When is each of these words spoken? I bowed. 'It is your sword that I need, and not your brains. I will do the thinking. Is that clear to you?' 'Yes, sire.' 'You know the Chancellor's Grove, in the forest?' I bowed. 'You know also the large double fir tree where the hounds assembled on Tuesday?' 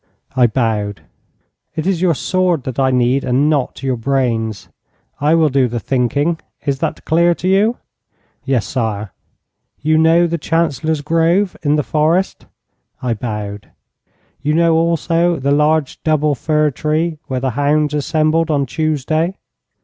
I 0.35 0.47
bowed. 0.47 1.01
'It 1.75 1.85
is 1.85 2.01
your 2.01 2.15
sword 2.15 2.63
that 2.63 2.79
I 2.79 2.89
need, 2.89 3.23
and 3.23 3.51
not 3.51 3.83
your 3.83 3.95
brains. 3.97 4.67
I 5.19 5.35
will 5.35 5.49
do 5.49 5.67
the 5.67 5.79
thinking. 5.79 6.39
Is 6.65 6.79
that 6.79 7.05
clear 7.05 7.35
to 7.35 7.47
you?' 7.47 7.77
'Yes, 8.43 8.65
sire.' 8.65 9.13
'You 9.77 9.99
know 9.99 10.25
the 10.25 10.39
Chancellor's 10.39 11.01
Grove, 11.01 11.55
in 11.61 11.75
the 11.75 11.83
forest?' 11.83 12.47
I 12.99 13.13
bowed. 13.13 13.69
'You 14.41 14.55
know 14.55 14.73
also 14.73 15.35
the 15.35 15.51
large 15.51 16.01
double 16.01 16.33
fir 16.33 16.71
tree 16.71 17.19
where 17.27 17.39
the 17.39 17.51
hounds 17.51 17.93
assembled 17.93 18.49
on 18.49 18.65
Tuesday?' 18.65 19.37